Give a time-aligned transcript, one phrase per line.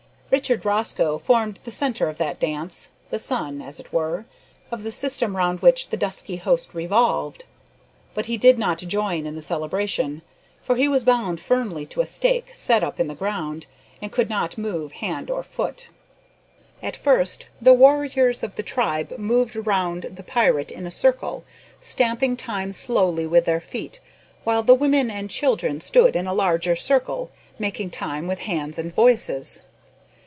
[0.33, 4.23] Richard Rosco formed the centre of that dance the sun, as it were,
[4.71, 7.43] of the system round which the dusky host revolved.
[8.15, 10.21] But he did not join in the celebration,
[10.63, 13.67] for he was bound firmly to a stake set up in the ground,
[14.01, 15.89] and could not move hand or foot.
[16.81, 21.43] At first the warriors of the tribe moved round the pirate in a circle,
[21.81, 23.99] stamping time slowly with their feet
[24.45, 28.95] while the women and children stood in a larger circle, marking time with hands and
[28.95, 29.63] voices.